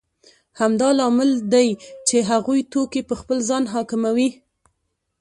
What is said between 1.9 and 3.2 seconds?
چې هغوی توکي په